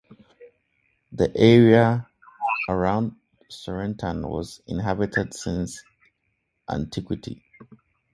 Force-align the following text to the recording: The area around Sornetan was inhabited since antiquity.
The 1.11 1.31
area 1.37 2.09
around 2.67 3.17
Sornetan 3.51 4.27
was 4.27 4.59
inhabited 4.65 5.31
since 5.35 5.83
antiquity. 6.67 7.45